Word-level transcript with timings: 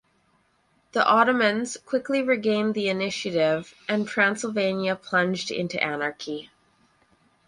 The 0.93 1.05
Ottomans 1.05 1.77
quickly 1.77 2.23
regained 2.23 2.73
the 2.73 2.89
initiative 2.89 3.75
and 3.87 4.07
Transylvania 4.07 4.95
plunged 4.95 5.51
into 5.51 5.79
anarchy. 5.83 6.49